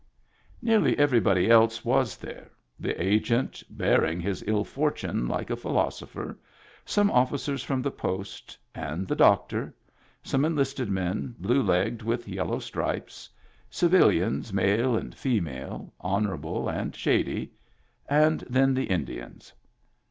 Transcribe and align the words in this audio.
Nearly 0.63 0.97
everybody 0.97 1.47
else 1.47 1.85
was 1.85 2.17
there: 2.17 2.49
the 2.79 2.99
Agent, 2.99 3.61
bearing 3.69 4.19
his 4.19 4.43
ill 4.47 4.63
fortune 4.63 5.27
like 5.27 5.51
a 5.51 5.55
philosopher; 5.55 6.39
some 6.85 7.11
officers 7.11 7.61
from 7.63 7.83
the 7.83 7.91
Post, 7.91 8.57
and 8.73 9.07
the 9.07 9.15
doctor; 9.15 9.75
some 10.23 10.43
enlisted 10.43 10.89
men, 10.89 11.35
blue 11.37 11.61
legged 11.61 12.01
with 12.01 12.27
yellow 12.27 12.57
stripes; 12.57 13.29
civilians 13.69 14.51
male 14.51 14.95
and 14.95 15.13
female, 15.13 15.93
honorable 15.99 16.67
and 16.67 16.95
shady; 16.95 17.51
and 18.09 18.43
then 18.49 18.73
the 18.73 18.85
Indians. 18.85 19.53